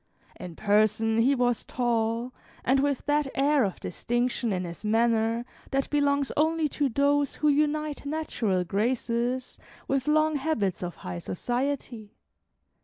In 0.35 0.55
person 0.55 1.19
he 1.19 1.35
was 1.35 1.63
tall, 1.63 2.33
and 2.63 2.79
with 2.79 3.05
that 3.05 3.27
air 3.35 3.63
of 3.63 3.79
distinction 3.79 4.51
in 4.51 4.63
his 4.63 4.83
manner 4.83 5.45
that 5.69 5.91
belongs 5.91 6.31
only 6.35 6.67
to 6.69 6.89
those 6.89 7.35
who 7.35 7.49
unite 7.49 8.07
natural 8.07 8.63
graces 8.63 9.59
with 9.87 10.07
long 10.07 10.37
habits 10.37 10.81
of 10.81 10.95
high 11.05 11.19
society. 11.19 12.15